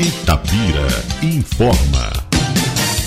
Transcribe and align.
Itapira 0.00 0.88
informa. 1.20 2.29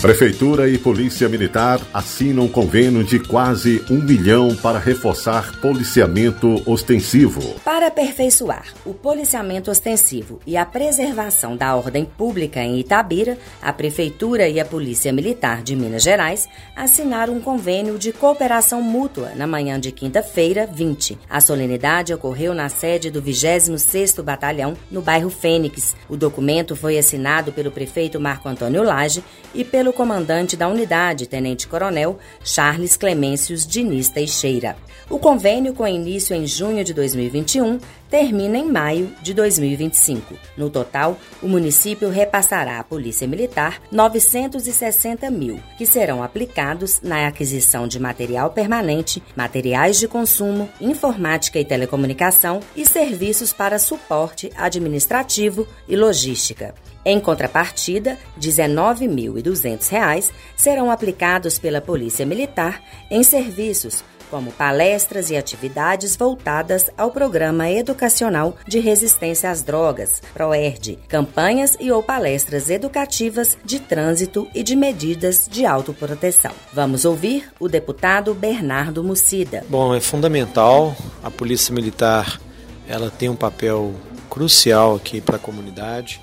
Prefeitura 0.04 0.68
e 0.68 0.78
Polícia 0.78 1.30
Militar 1.30 1.80
assinam 1.94 2.46
convênio 2.50 3.06
de 3.06 3.20
quase 3.20 3.82
um 3.90 4.02
milhão 4.02 4.54
para 4.54 4.78
reforçar 4.78 5.62
policiamento 5.62 6.62
ostensivo. 6.70 7.58
Para 7.64 7.88
aperfeiçoar 7.88 8.74
o 8.86 8.94
policiamento 8.94 9.72
ostensivo 9.72 10.42
e 10.46 10.58
a 10.58 10.66
preservação 10.66 11.56
da 11.56 11.74
ordem 11.74 12.04
pública 12.04 12.60
em 12.60 12.82
Itabira, 12.82 13.38
a 13.62 13.72
Prefeitura 13.72 14.50
e 14.50 14.60
a 14.60 14.66
Polícia 14.66 15.14
Militar 15.14 15.64
de 15.64 15.74
Minas 15.74 16.04
Gerais 16.04 16.50
assinaram 16.76 17.36
um 17.36 17.40
convênio 17.40 17.98
de 17.98 18.12
cooperação 18.12 18.82
mútua 18.82 19.32
na 19.38 19.48
manhã 19.48 19.80
de 19.80 19.94
quinta-feira, 19.94 20.68
20. 20.68 21.18
A 21.30 21.40
solenidade 21.40 22.14
ocorreu 22.14 22.54
na 22.54 22.68
sede 22.68 23.10
do 23.10 23.22
26º 23.22 24.22
Batalhão, 24.22 24.74
no 24.92 25.02
bairro 25.02 25.30
Fênix. 25.30 25.96
O 26.10 26.18
documento 26.18 26.76
foi 26.76 26.98
assinado 26.98 27.54
pelo 27.54 27.72
prefeito 27.72 28.20
Marco 28.20 28.50
Antônio 28.50 28.84
Lage 28.84 29.24
e 29.56 29.64
pelo 29.64 29.93
comandante 29.94 30.58
da 30.58 30.68
unidade, 30.68 31.28
tenente-coronel 31.28 32.20
Charles 32.44 32.98
Clemêncios 32.98 33.66
Diniz 33.66 34.10
Teixeira. 34.10 34.76
O 35.10 35.20
convênio, 35.20 35.74
com 35.74 35.88
início 35.88 36.36
em 36.36 36.48
junho 36.48 36.84
de 36.84 36.94
2021, 36.94 37.80
termina 38.10 38.58
em 38.58 38.72
maio 38.72 39.14
de 39.22 39.34
2025. 39.34 40.36
No 40.58 40.70
total, 40.70 41.18
o 41.42 41.48
município 41.48 42.10
repassará 42.10 42.80
à 42.80 42.84
Polícia 42.84 43.28
Militar 43.28 43.82
960 43.92 45.30
mil, 45.30 45.60
que 45.78 45.86
serão 45.86 46.24
aplicados 46.24 47.02
na 47.02 47.28
aquisição 47.28 47.88
de 47.88 48.00
material 48.00 48.52
permanente, 48.52 49.22
materiais 49.36 50.00
de 50.00 50.08
consumo, 50.08 50.70
informática 50.80 51.60
e 51.60 51.66
telecomunicação 51.66 52.60
e 52.76 52.86
serviços 52.86 53.52
para 53.52 53.80
suporte 53.80 54.52
administrativo 54.56 55.68
e 55.88 55.96
logística. 55.96 56.74
Em 57.06 57.20
contrapartida, 57.20 58.18
R$ 58.36 58.42
19.200 58.42 60.32
serão 60.56 60.90
aplicados 60.90 61.58
pela 61.58 61.82
Polícia 61.82 62.26
Militar 62.26 62.82
em 63.12 63.24
serviços 63.24 64.04
como 64.34 64.52
palestras 64.52 65.30
e 65.30 65.38
atividades 65.38 66.16
voltadas 66.16 66.90
ao 66.98 67.12
Programa 67.12 67.70
Educacional 67.70 68.58
de 68.68 68.80
Resistência 68.80 69.52
às 69.52 69.62
Drogas, 69.62 70.24
PROERD, 70.34 70.98
campanhas 71.08 71.78
e 71.80 71.92
ou 71.92 72.02
palestras 72.02 72.68
educativas 72.72 73.56
de 73.64 73.80
trânsito 73.80 74.48
e 74.56 74.64
de 74.64 74.76
medidas 74.76 75.48
de 75.48 75.68
autoproteção. 75.68 76.52
Vamos 76.74 77.06
ouvir 77.06 77.48
o 77.60 77.70
deputado 77.70 78.34
Bernardo 78.34 79.04
Mucida. 79.04 79.64
Bom, 79.70 79.94
é 79.94 80.02
fundamental 80.02 80.96
a 81.22 81.30
Polícia 81.30 81.72
Militar, 81.72 82.42
ela 82.88 83.12
tem 83.12 83.30
um 83.30 83.36
papel 83.36 83.94
crucial 84.32 84.96
aqui 84.96 85.22
para 85.22 85.36
a 85.36 85.40
comunidade 85.40 86.20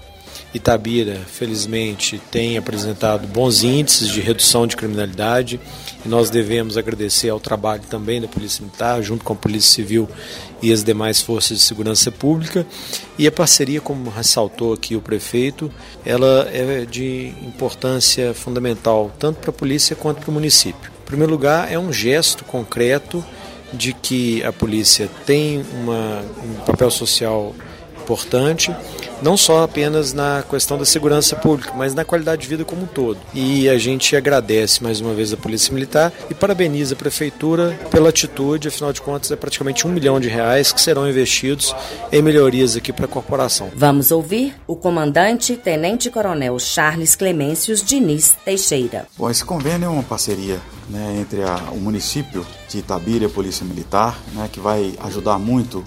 Itabira, 0.53 1.21
felizmente, 1.27 2.21
tem 2.31 2.59
apresentado 2.59 3.27
bons 3.29 3.63
índices 3.63 4.09
de 4.09 4.21
redução 4.21 4.67
de 4.67 4.77
criminalidade 4.77 5.61
e 6.05 6.09
nós 6.09 6.29
devemos 6.29 6.77
agradecer 6.77 7.29
ao 7.29 7.39
trabalho 7.39 7.83
também 7.89 8.21
da 8.21 8.27
Polícia 8.27 8.63
Militar, 8.63 9.01
junto 9.01 9.25
com 9.25 9.33
a 9.33 9.37
Polícia 9.37 9.71
Civil 9.71 10.09
e 10.61 10.73
as 10.73 10.83
demais 10.83 11.21
forças 11.21 11.59
de 11.59 11.65
segurança 11.65 12.11
pública. 12.11 12.67
E 13.17 13.27
a 13.29 13.33
parceria, 13.33 13.81
como 13.81 14.11
ressaltou 14.11 14.73
aqui 14.73 14.97
o 14.97 15.01
prefeito, 15.01 15.71
ela 16.05 16.49
é 16.53 16.85
de 16.85 17.33
importância 17.43 18.35
fundamental 18.35 19.13
tanto 19.19 19.39
para 19.39 19.51
a 19.51 19.53
polícia 19.53 19.95
quanto 19.95 20.21
para 20.21 20.31
o 20.31 20.35
município. 20.35 20.91
Em 21.03 21.07
primeiro 21.07 21.33
lugar, 21.33 21.71
é 21.71 21.79
um 21.79 21.93
gesto 21.93 22.45
concreto 22.45 23.25
de 23.73 23.93
que 23.93 24.43
a 24.43 24.53
polícia 24.53 25.09
tem 25.25 25.65
uma, 25.75 26.25
um 26.45 26.55
papel 26.67 26.91
social 26.91 27.55
importante, 28.11 28.75
não 29.23 29.37
só 29.37 29.63
apenas 29.63 30.13
na 30.13 30.43
questão 30.43 30.77
da 30.77 30.85
segurança 30.85 31.37
pública, 31.37 31.73
mas 31.77 31.95
na 31.95 32.05
qualidade 32.05 32.43
de 32.43 32.49
vida 32.49 32.65
como 32.65 32.83
um 32.83 32.87
todo. 32.87 33.19
E 33.33 33.69
a 33.69 33.79
gente 33.79 34.17
agradece 34.17 34.83
mais 34.83 35.01
uma 35.01 35.15
vez 35.15 35.33
a 35.33 35.37
Polícia 35.37 35.73
Militar 35.73 36.13
e 36.29 36.35
parabeniza 36.35 36.95
a 36.95 36.99
Prefeitura 36.99 37.79
pela 37.91 38.09
atitude, 38.09 38.69
afinal 38.69 38.93
de 38.93 39.01
contas 39.01 39.31
é 39.31 39.37
praticamente 39.37 39.87
um 39.87 39.91
milhão 39.91 40.19
de 40.19 40.29
reais 40.29 40.73
que 40.73 40.81
serão 40.81 41.09
investidos 41.09 41.75
em 42.11 42.21
melhorias 42.21 42.75
aqui 42.75 42.93
para 42.93 43.05
a 43.05 43.09
corporação. 43.09 43.71
Vamos 43.77 44.11
ouvir 44.11 44.55
o 44.67 44.75
comandante 44.75 45.57
Tenente 45.57 46.11
Coronel 46.11 46.59
Charles 46.59 47.15
Clemêncios 47.15 47.83
Diniz 47.83 48.37
Teixeira. 48.45 49.07
Bom, 49.17 49.31
esse 49.31 49.45
convênio 49.45 49.87
é 49.87 49.89
uma 49.89 50.03
parceria 50.03 50.59
né, 50.89 51.19
entre 51.21 51.43
a, 51.43 51.57
o 51.73 51.77
município 51.77 52.45
de 52.69 52.79
Itabira 52.79 53.25
e 53.25 53.27
a 53.27 53.31
Polícia 53.31 53.65
Militar, 53.65 54.19
né, 54.35 54.49
que 54.51 54.59
vai 54.59 54.95
ajudar 55.01 55.39
muito 55.39 55.85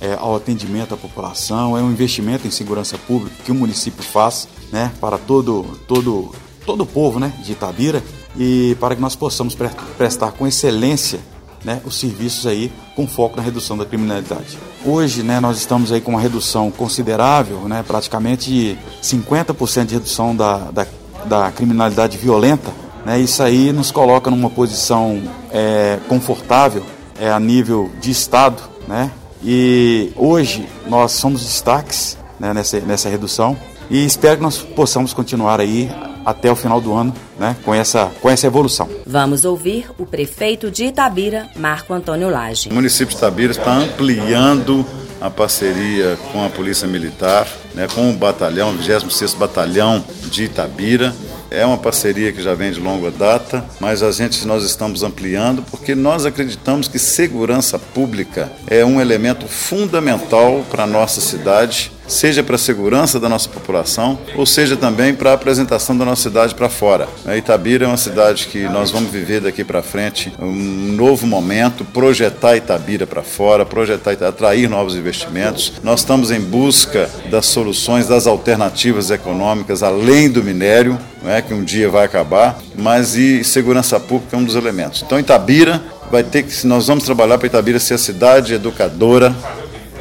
é, 0.00 0.14
ao 0.14 0.36
atendimento 0.36 0.94
à 0.94 0.96
população, 0.96 1.76
é 1.76 1.82
um 1.82 1.90
investimento 1.90 2.46
em 2.46 2.50
segurança 2.50 2.96
pública 2.98 3.36
que 3.44 3.52
o 3.52 3.54
município 3.54 4.02
faz 4.02 4.48
né, 4.72 4.92
para 5.00 5.18
todo, 5.18 5.64
todo, 5.86 6.32
todo 6.64 6.82
o 6.82 6.86
povo 6.86 7.18
né, 7.18 7.32
de 7.42 7.52
Itabira 7.52 8.02
e 8.36 8.76
para 8.80 8.94
que 8.94 9.00
nós 9.00 9.16
possamos 9.16 9.54
pre 9.54 9.68
prestar 9.96 10.32
com 10.32 10.46
excelência 10.46 11.20
né, 11.64 11.80
os 11.84 11.98
serviços 11.98 12.46
aí 12.46 12.70
com 12.94 13.06
foco 13.06 13.36
na 13.36 13.42
redução 13.42 13.76
da 13.76 13.84
criminalidade. 13.84 14.58
Hoje 14.84 15.22
né, 15.22 15.40
nós 15.40 15.58
estamos 15.58 15.90
aí 15.90 16.00
com 16.00 16.12
uma 16.12 16.20
redução 16.20 16.70
considerável, 16.70 17.60
né, 17.62 17.84
praticamente 17.86 18.78
50% 19.02 19.86
de 19.86 19.94
redução 19.94 20.34
da, 20.34 20.70
da, 20.70 20.86
da 21.24 21.50
criminalidade 21.50 22.16
violenta. 22.16 22.70
Né, 23.04 23.18
isso 23.20 23.42
aí 23.42 23.72
nos 23.72 23.90
coloca 23.90 24.30
numa 24.30 24.50
posição 24.50 25.22
é, 25.50 25.98
confortável 26.08 26.84
é, 27.18 27.30
a 27.30 27.40
nível 27.40 27.90
de 28.00 28.10
Estado, 28.10 28.62
né, 28.86 29.10
e 29.42 30.12
hoje 30.16 30.68
nós 30.86 31.12
somos 31.12 31.42
destaques 31.42 32.18
né, 32.38 32.52
nessa, 32.52 32.80
nessa 32.80 33.08
redução 33.08 33.56
e 33.90 34.04
espero 34.04 34.36
que 34.36 34.42
nós 34.42 34.58
possamos 34.58 35.12
continuar 35.12 35.60
aí 35.60 35.90
até 36.24 36.50
o 36.52 36.56
final 36.56 36.80
do 36.80 36.92
ano 36.92 37.14
né, 37.38 37.56
com, 37.64 37.74
essa, 37.74 38.10
com 38.20 38.28
essa 38.28 38.46
evolução. 38.46 38.88
Vamos 39.06 39.44
ouvir 39.46 39.90
o 39.96 40.04
prefeito 40.04 40.70
de 40.70 40.84
Itabira, 40.84 41.48
Marco 41.56 41.94
Antônio 41.94 42.28
Lage. 42.28 42.68
O 42.68 42.74
município 42.74 43.08
de 43.08 43.16
Itabira 43.16 43.52
está 43.52 43.72
ampliando 43.72 44.84
a 45.20 45.30
parceria 45.30 46.18
com 46.30 46.44
a 46.44 46.50
Polícia 46.50 46.86
Militar, 46.86 47.48
né, 47.74 47.88
com 47.92 48.10
o 48.10 48.12
batalhão, 48.12 48.70
o 48.70 48.78
26º 48.78 49.36
Batalhão 49.36 50.04
de 50.30 50.44
Itabira, 50.44 51.14
é 51.50 51.64
uma 51.64 51.78
parceria 51.78 52.32
que 52.32 52.42
já 52.42 52.54
vem 52.54 52.72
de 52.72 52.80
longa 52.80 53.10
data, 53.10 53.64
mas 53.80 54.02
a 54.02 54.10
gente 54.10 54.46
nós 54.46 54.64
estamos 54.64 55.02
ampliando 55.02 55.62
porque 55.70 55.94
nós 55.94 56.26
acreditamos 56.26 56.88
que 56.88 56.98
segurança 56.98 57.78
pública 57.78 58.52
é 58.66 58.84
um 58.84 59.00
elemento 59.00 59.46
fundamental 59.46 60.64
para 60.70 60.84
a 60.84 60.86
nossa 60.86 61.20
cidade 61.20 61.92
seja 62.08 62.42
para 62.42 62.56
a 62.56 62.58
segurança 62.58 63.20
da 63.20 63.28
nossa 63.28 63.48
população, 63.48 64.18
ou 64.34 64.46
seja 64.46 64.76
também 64.76 65.14
para 65.14 65.30
a 65.30 65.34
apresentação 65.34 65.96
da 65.96 66.04
nossa 66.04 66.22
cidade 66.22 66.54
para 66.54 66.68
fora. 66.68 67.08
A 67.26 67.36
Itabira 67.36 67.84
é 67.84 67.88
uma 67.88 67.96
cidade 67.96 68.48
que 68.48 68.64
nós 68.68 68.90
vamos 68.90 69.10
viver 69.10 69.40
daqui 69.40 69.62
para 69.62 69.82
frente 69.82 70.32
um 70.40 70.92
novo 70.96 71.26
momento, 71.26 71.84
projetar 71.84 72.56
Itabira 72.56 73.06
para 73.06 73.22
fora, 73.22 73.64
projetar 73.64 74.12
atrair 74.26 74.68
novos 74.68 74.96
investimentos. 74.96 75.74
Nós 75.82 76.00
estamos 76.00 76.30
em 76.30 76.40
busca 76.40 77.10
das 77.30 77.46
soluções, 77.46 78.08
das 78.08 78.26
alternativas 78.26 79.10
econômicas 79.10 79.82
além 79.82 80.30
do 80.30 80.42
minério, 80.42 80.98
é 81.26 81.42
que 81.42 81.52
um 81.52 81.62
dia 81.62 81.90
vai 81.90 82.06
acabar, 82.06 82.58
mas 82.76 83.16
e 83.16 83.44
segurança 83.44 84.00
pública 84.00 84.36
é 84.36 84.38
um 84.38 84.44
dos 84.44 84.54
elementos. 84.54 85.02
Então 85.02 85.18
Itabira 85.18 85.82
vai 86.10 86.22
ter 86.24 86.42
que 86.44 86.66
nós 86.66 86.86
vamos 86.86 87.04
trabalhar 87.04 87.36
para 87.36 87.46
Itabira 87.46 87.78
ser 87.78 87.94
a 87.94 87.98
cidade 87.98 88.54
educadora 88.54 89.34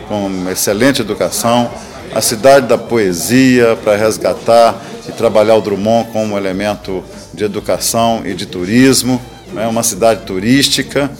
com 0.08 0.50
excelente 0.50 1.02
educação, 1.02 1.70
a 2.18 2.22
cidade 2.22 2.66
da 2.66 2.80
poesia 2.80 3.78
para 3.84 3.96
resgatar 3.96 4.76
e 5.08 5.12
trabalhar 5.12 5.54
o 5.54 5.62
Drummond 5.62 6.10
como 6.12 6.36
elemento 6.36 7.04
de 7.32 7.44
educação 7.44 8.24
e 8.26 8.34
de 8.34 8.48
turismo, 8.48 9.22
é 9.52 9.54
né? 9.58 9.68
uma 9.68 9.84
cidade 9.84 10.26
turística, 10.26 11.12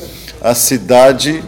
a 0.42 0.56
cidade 0.56 1.44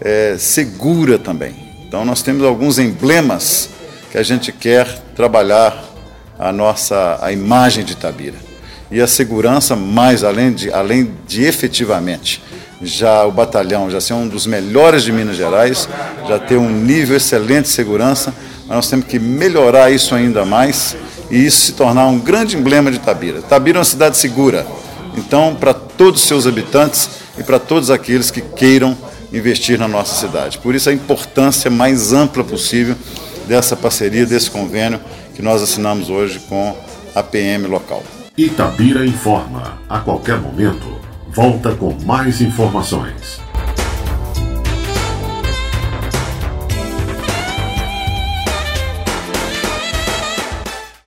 é, 0.00 0.36
segura 0.38 1.18
também. 1.18 1.56
Então 1.88 2.04
nós 2.04 2.22
temos 2.22 2.44
alguns 2.44 2.78
emblemas 2.78 3.68
que 4.12 4.16
a 4.16 4.22
gente 4.22 4.52
quer 4.52 4.86
trabalhar 5.16 5.76
a 6.38 6.52
nossa 6.52 7.18
a 7.20 7.32
imagem 7.32 7.84
de 7.84 7.94
Itabira. 7.94 8.36
E 8.92 9.00
a 9.00 9.08
segurança 9.08 9.74
mais 9.74 10.22
além 10.22 10.52
de 10.52 10.72
além 10.72 11.10
de 11.26 11.42
efetivamente 11.42 12.40
já 12.80 13.24
o 13.24 13.32
batalhão 13.32 13.90
já 13.90 14.00
ser 14.00 14.12
um 14.12 14.28
dos 14.28 14.46
melhores 14.46 15.02
de 15.02 15.10
Minas 15.10 15.36
Gerais, 15.36 15.88
já 16.28 16.38
ter 16.38 16.56
um 16.56 16.70
nível 16.70 17.16
excelente 17.16 17.62
de 17.62 17.70
segurança, 17.70 18.32
nós 18.66 18.88
temos 18.88 19.06
que 19.06 19.18
melhorar 19.18 19.90
isso 19.90 20.14
ainda 20.14 20.44
mais 20.44 20.96
e 21.30 21.44
isso 21.44 21.66
se 21.66 21.72
tornar 21.72 22.06
um 22.06 22.18
grande 22.18 22.56
emblema 22.56 22.90
de 22.90 22.98
Tabira. 22.98 23.42
Tabira 23.42 23.78
é 23.78 23.80
uma 23.80 23.84
cidade 23.84 24.16
segura, 24.16 24.66
então, 25.16 25.54
para 25.54 25.72
todos 25.72 26.22
os 26.22 26.28
seus 26.28 26.46
habitantes 26.46 27.08
e 27.38 27.42
para 27.42 27.58
todos 27.58 27.90
aqueles 27.90 28.30
que 28.30 28.40
queiram 28.40 28.96
investir 29.32 29.78
na 29.78 29.88
nossa 29.88 30.14
cidade. 30.14 30.58
Por 30.58 30.74
isso, 30.74 30.88
a 30.88 30.92
importância 30.92 31.70
mais 31.70 32.12
ampla 32.12 32.44
possível 32.44 32.96
dessa 33.46 33.76
parceria, 33.76 34.26
desse 34.26 34.50
convênio 34.50 35.00
que 35.34 35.42
nós 35.42 35.62
assinamos 35.62 36.08
hoje 36.08 36.40
com 36.48 36.76
a 37.14 37.22
PM 37.22 37.66
local. 37.66 38.02
Itabira 38.36 39.06
informa, 39.06 39.78
a 39.88 40.00
qualquer 40.00 40.40
momento, 40.40 40.98
volta 41.28 41.74
com 41.74 41.96
mais 42.04 42.40
informações. 42.40 43.43